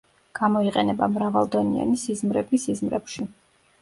გამოიყენება 0.37 1.09
მრავალდონიანი 1.17 2.01
სიზმრები 2.05 2.61
სიზმრებში. 2.67 3.29